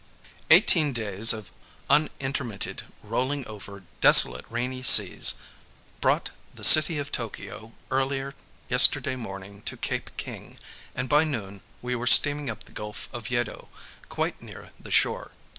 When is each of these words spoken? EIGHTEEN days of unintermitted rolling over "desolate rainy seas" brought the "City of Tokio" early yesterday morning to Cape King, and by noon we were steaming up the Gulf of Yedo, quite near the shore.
EIGHTEEN 0.49 0.93
days 0.93 1.31
of 1.31 1.51
unintermitted 1.87 2.85
rolling 3.03 3.45
over 3.45 3.83
"desolate 4.01 4.45
rainy 4.49 4.81
seas" 4.81 5.35
brought 5.99 6.31
the 6.51 6.63
"City 6.63 6.97
of 6.97 7.11
Tokio" 7.11 7.73
early 7.91 8.33
yesterday 8.67 9.15
morning 9.15 9.61
to 9.61 9.77
Cape 9.77 10.09
King, 10.17 10.57
and 10.95 11.07
by 11.07 11.23
noon 11.23 11.61
we 11.83 11.93
were 11.93 12.07
steaming 12.07 12.49
up 12.49 12.63
the 12.63 12.71
Gulf 12.71 13.09
of 13.13 13.29
Yedo, 13.29 13.67
quite 14.09 14.41
near 14.41 14.71
the 14.79 14.89
shore. 14.89 15.33